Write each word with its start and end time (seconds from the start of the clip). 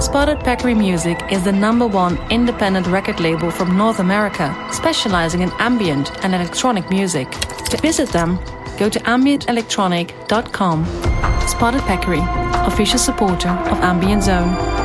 Spotted 0.00 0.40
Peccary 0.40 0.74
Music 0.74 1.20
is 1.30 1.44
the 1.44 1.52
number 1.52 1.86
one 1.86 2.16
independent 2.30 2.86
record 2.86 3.20
label 3.20 3.50
from 3.50 3.76
North 3.76 3.98
America, 3.98 4.56
specializing 4.72 5.42
in 5.42 5.50
ambient 5.58 6.10
and 6.24 6.34
electronic 6.34 6.88
music. 6.88 7.30
To 7.68 7.76
visit 7.76 8.08
them, 8.08 8.38
go 8.78 8.88
to 8.88 8.98
ambientelectronic.com. 9.00 10.86
Spotted 11.46 11.82
Peccary, 11.82 12.22
official 12.66 12.98
supporter 12.98 13.50
of 13.50 13.78
Ambient 13.80 14.22
Zone. 14.22 14.79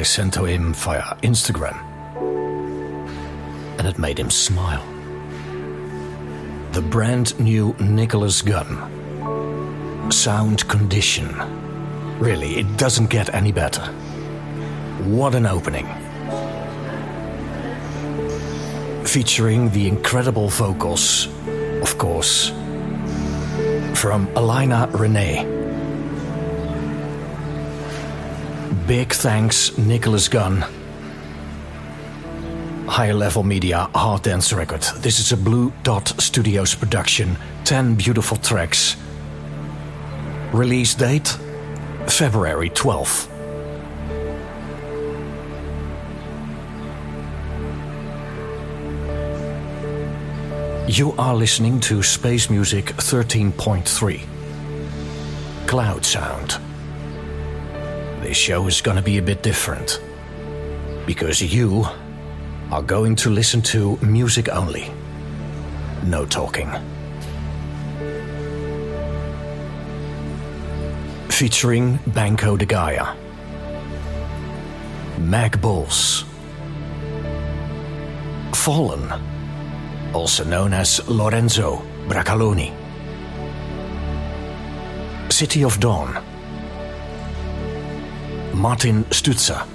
I 0.00 0.02
sent 0.02 0.32
to 0.32 0.46
him 0.46 0.72
via 0.72 1.14
Instagram. 1.22 1.78
And 3.78 3.86
it 3.86 3.98
made 3.98 4.18
him 4.18 4.30
smile. 4.30 4.82
The 6.72 6.80
brand 6.80 7.38
new 7.38 7.76
Nicholas 7.78 8.40
Gunn. 8.40 8.80
Sound 10.10 10.66
condition. 10.68 11.28
Really, 12.18 12.56
it 12.56 12.78
doesn't 12.78 13.10
get 13.10 13.34
any 13.34 13.52
better. 13.52 13.84
What 15.04 15.34
an 15.34 15.44
opening. 15.44 15.86
Featuring 19.04 19.68
the 19.68 19.86
incredible 19.86 20.48
vocals, 20.48 21.28
of 21.82 21.98
course, 21.98 22.48
from 23.94 24.30
Alina 24.34 24.88
Renae. 24.92 25.49
Big 28.90 29.12
thanks, 29.12 29.78
Nicholas 29.78 30.26
Gunn. 30.26 30.64
Higher 32.88 33.14
Level 33.14 33.44
Media 33.44 33.88
Hard 33.94 34.22
Dance 34.22 34.52
Record. 34.52 34.82
This 34.96 35.20
is 35.20 35.30
a 35.30 35.36
Blue 35.36 35.72
Dot 35.84 36.08
Studios 36.20 36.74
production, 36.74 37.36
10 37.62 37.94
beautiful 37.94 38.36
tracks. 38.36 38.96
Release 40.52 40.96
date 40.96 41.28
February 42.08 42.68
12th. 42.70 43.28
You 50.88 51.12
are 51.16 51.36
listening 51.36 51.78
to 51.78 52.02
Space 52.02 52.50
Music 52.50 52.86
13.3 52.86 54.26
Cloud 55.68 56.04
Sound. 56.04 56.69
This 58.30 58.38
show 58.38 58.68
is 58.68 58.80
gonna 58.80 59.02
be 59.02 59.18
a 59.18 59.22
bit 59.22 59.42
different. 59.42 60.00
Because 61.04 61.42
you 61.42 61.84
are 62.70 62.80
going 62.80 63.16
to 63.16 63.28
listen 63.28 63.60
to 63.74 63.96
music 64.02 64.48
only, 64.48 64.88
no 66.04 66.24
talking. 66.26 66.70
Featuring 71.28 71.98
Banco 72.06 72.56
de 72.56 72.66
Gaia, 72.66 73.16
Mag 75.18 75.60
Bulls, 75.60 76.24
Fallen. 78.54 79.10
Also 80.14 80.44
known 80.44 80.72
as 80.72 81.00
Lorenzo 81.08 81.82
Bracaloni. 82.06 82.70
City 85.32 85.64
of 85.64 85.80
Dawn, 85.80 86.29
Martin 88.60 89.04
Stürtzer. 89.04 89.66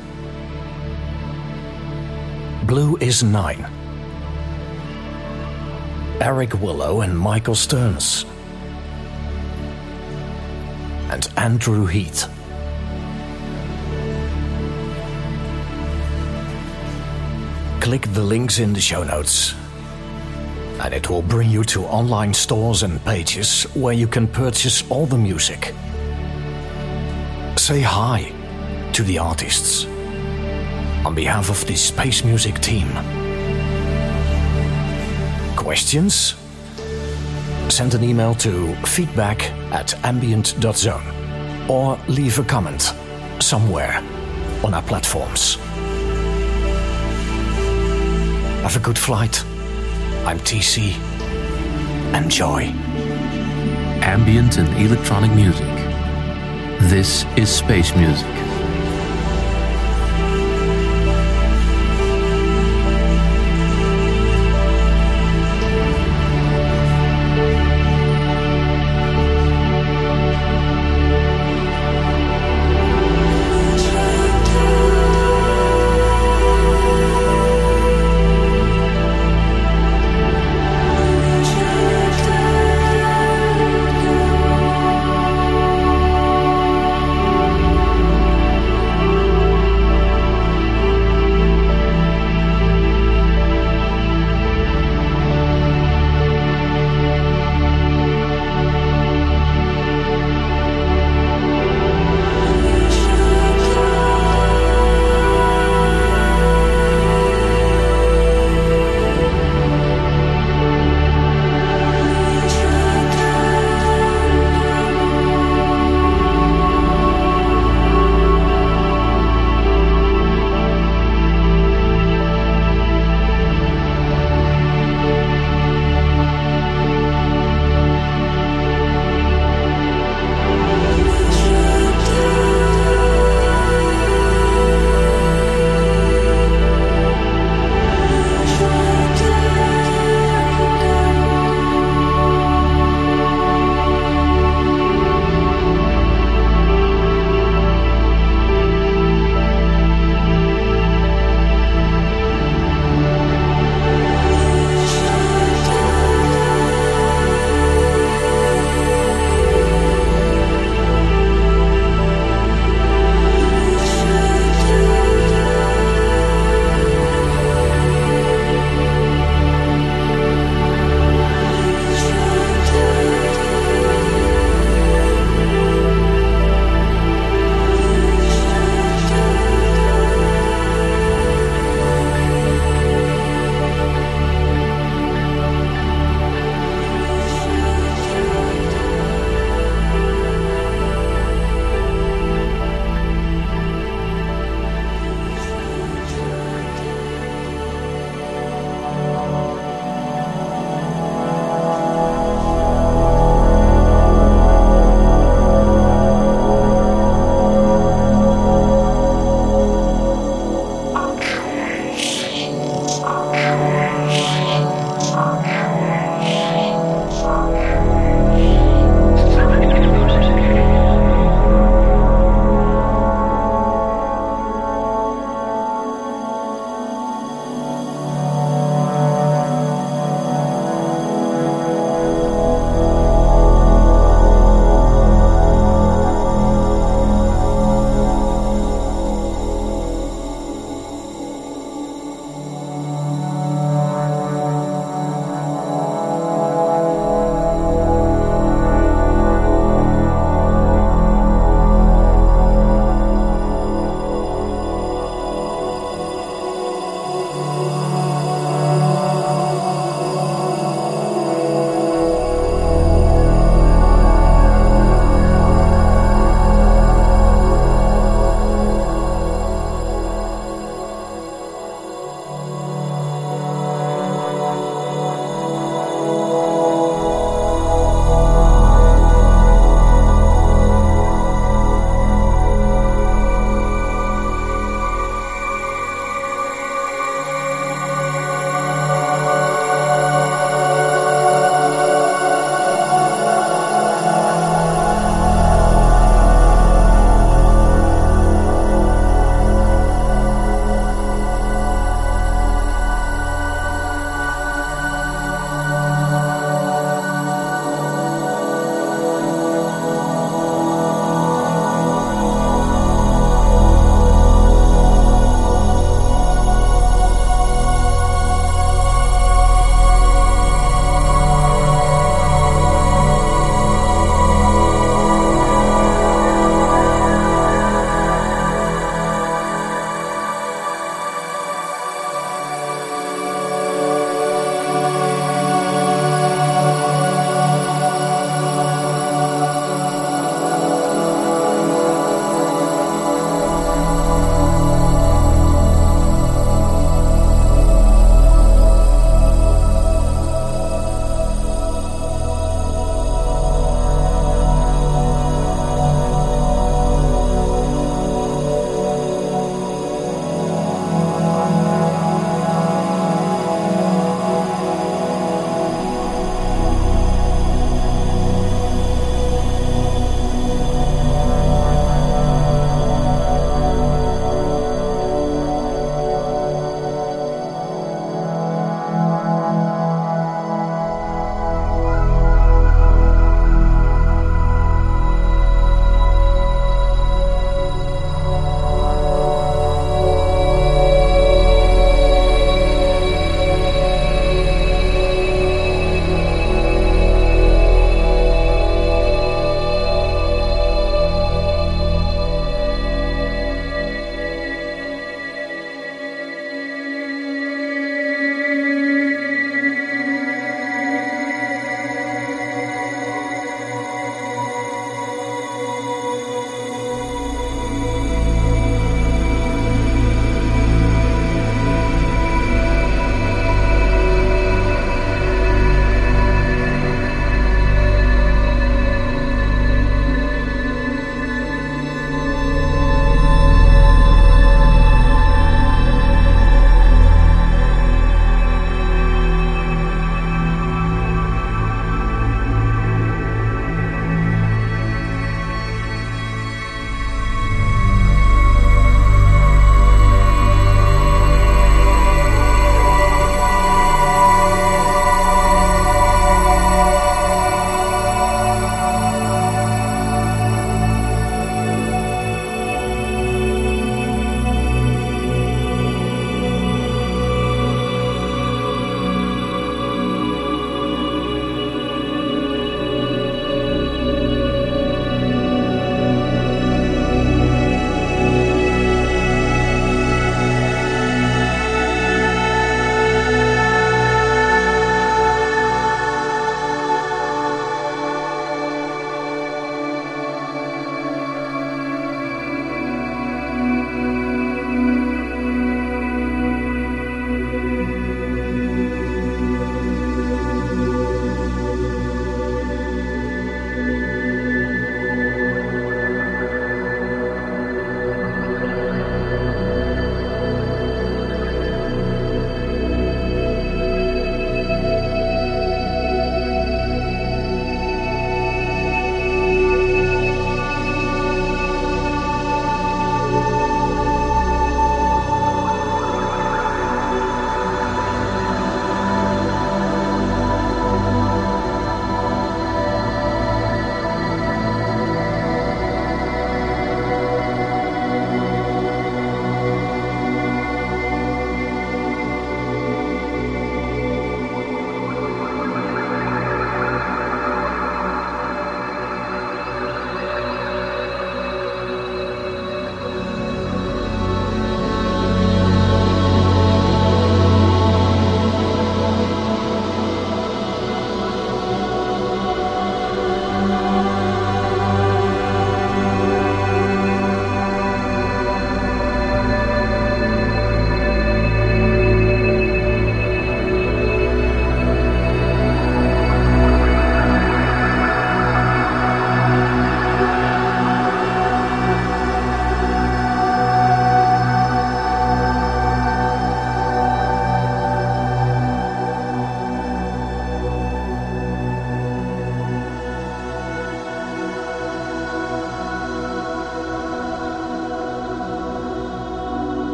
Blue 2.68 2.96
is 3.01 3.24
Nine, 3.24 3.65
Erik 6.22 6.51
Wøllo 6.51 7.04
and 7.04 7.18
Michael 7.18 7.56
Stearns, 7.56 8.25
and 11.10 11.27
Andrew 11.36 11.88
Heath. 11.88 12.30
Click 17.82 18.04
the 18.13 18.22
links 18.22 18.60
in 18.60 18.74
the 18.74 18.82
show 18.82 19.04
notes 19.04 19.56
and 20.82 20.94
it 20.94 21.10
will 21.10 21.24
bring 21.24 21.50
you 21.50 21.63
to 21.63 21.86
online 21.86 22.36
stores 22.36 22.84
and 22.84 23.04
pages 23.04 23.63
where 23.74 23.96
you 23.96 24.08
can 24.08 24.27
purchase 24.27 24.88
all 24.92 25.08
the 25.08 25.18
music. 25.18 25.74
Say 27.58 27.82
hi 27.82 28.35
to 28.96 29.04
the 29.04 29.20
artists 29.20 29.84
on 31.04 31.14
behalf 31.14 31.50
of 31.50 31.68
the 31.68 31.75
Space 31.75 32.24
Music 32.24 32.58
team. 32.60 32.88
Questions? 35.58 36.36
Send 37.68 37.94
an 37.94 38.06
email 38.06 38.34
to 38.36 38.74
feedback 38.86 39.52
at 39.74 39.94
ambient.zone 40.06 41.70
or 41.70 42.00
leave 42.08 42.40
a 42.40 42.44
comment 42.46 42.94
somewhere 43.40 43.98
on 44.64 44.74
our 44.74 44.84
platforms. 44.84 45.56
Have 48.64 48.78
a 48.78 48.80
good 48.80 48.98
flight. 48.98 49.44
I'm 50.25 50.40
TC. 50.40 50.96
Enjoy. 52.16 52.62
Ambient 54.06 54.58
and 54.58 54.70
electronic 54.78 55.34
music. 55.34 55.68
This 56.90 57.25
is 57.36 57.50
space 57.50 57.94
music. 57.94 58.55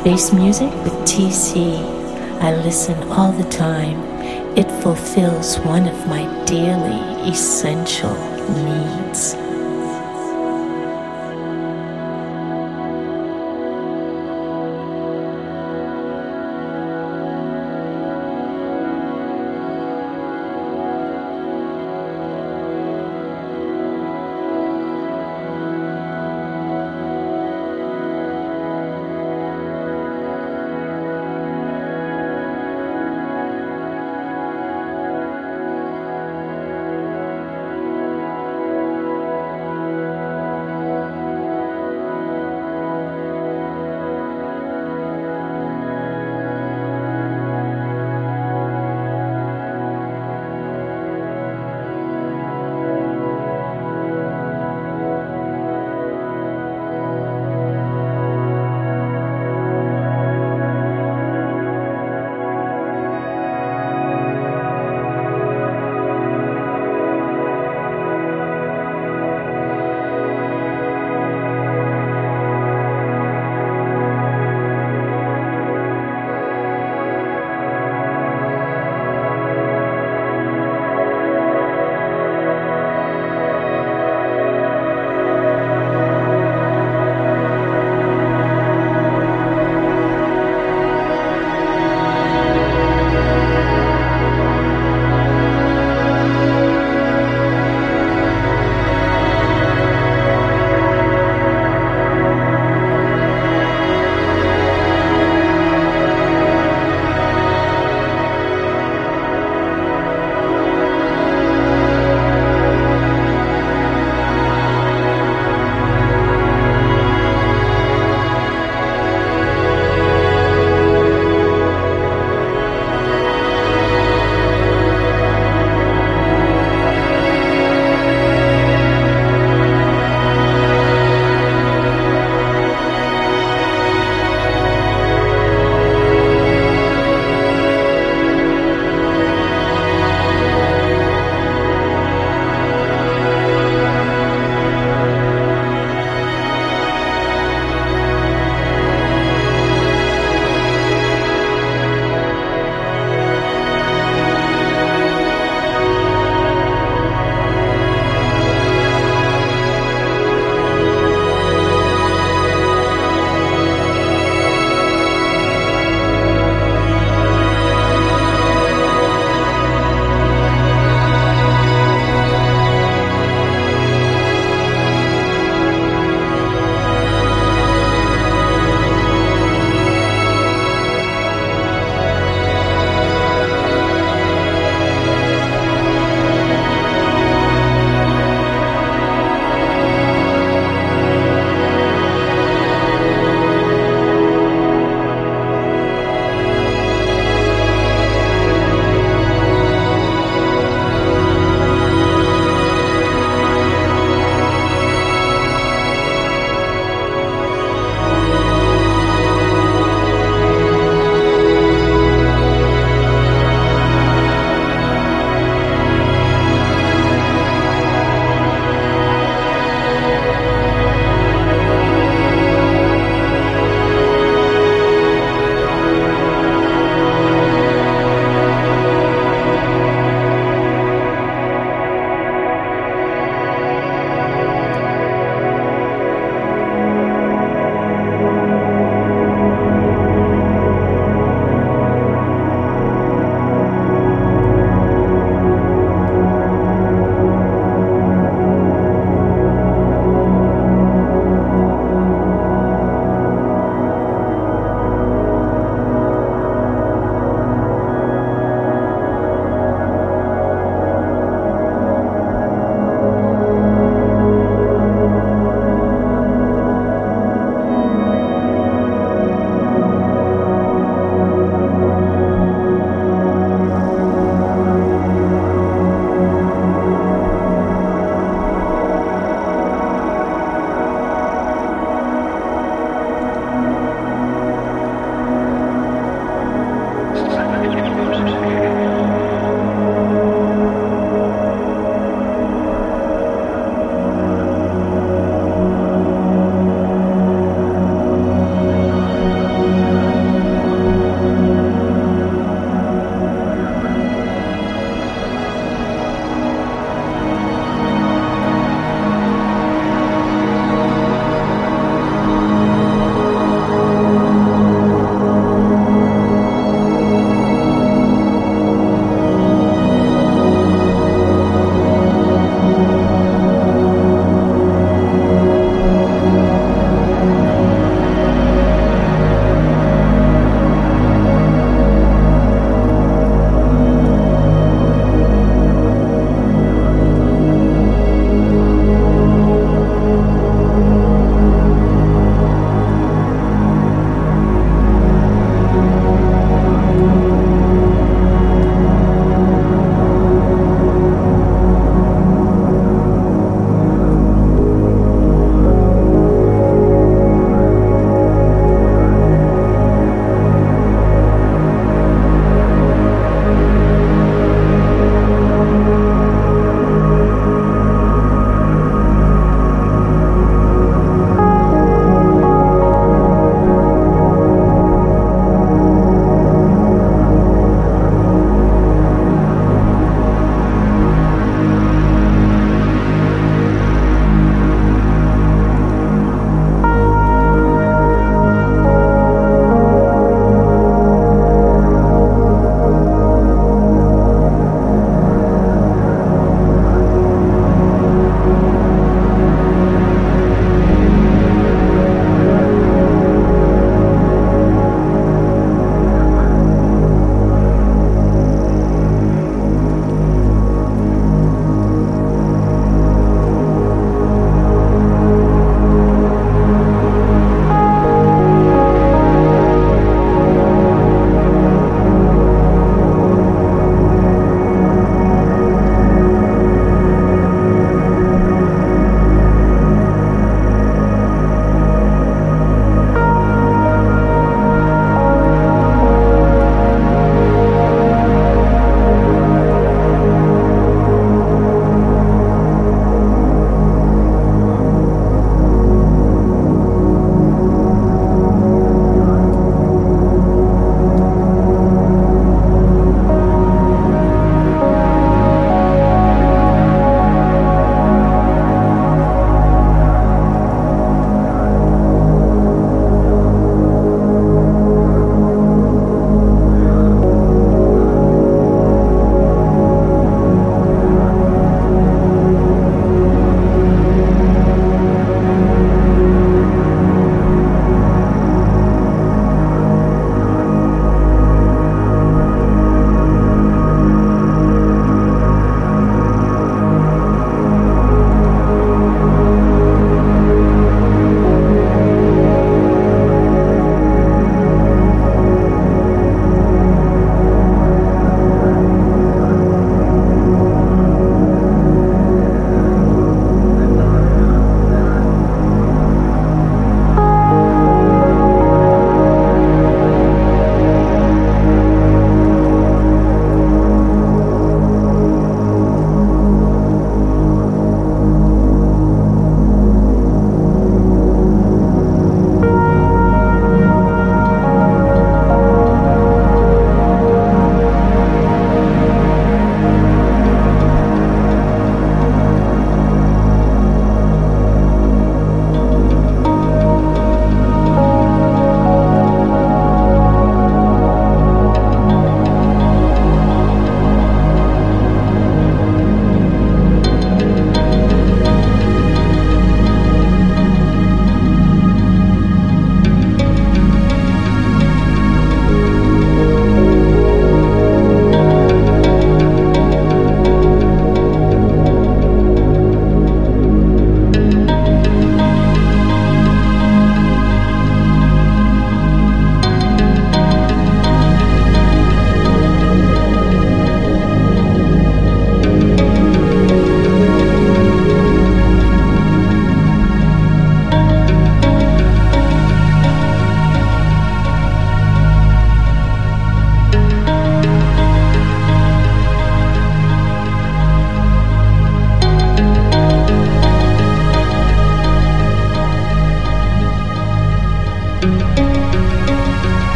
Space 0.00 0.32
music 0.32 0.72
with 0.82 0.94
TC. 1.04 1.76
I 2.40 2.56
listen 2.64 2.96
all 3.10 3.32
the 3.32 3.44
time. 3.50 4.00
It 4.56 4.70
fulfills 4.82 5.58
one 5.58 5.86
of 5.86 6.06
my 6.06 6.24
daily 6.46 7.28
essential 7.28 8.14
needs. 8.64 9.34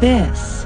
This 0.00 0.64